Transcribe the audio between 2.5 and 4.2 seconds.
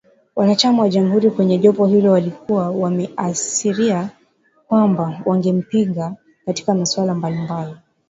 wameashiria